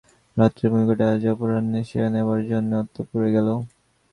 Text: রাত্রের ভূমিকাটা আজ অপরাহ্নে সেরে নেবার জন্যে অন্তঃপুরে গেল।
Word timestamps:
রাত্রের 0.37 0.69
ভূমিকাটা 0.71 1.05
আজ 1.13 1.23
অপরাহ্নে 1.33 1.79
সেরে 1.89 2.09
নেবার 2.15 2.41
জন্যে 2.51 2.73
অন্তঃপুরে 2.81 3.29
গেল। 3.35 3.47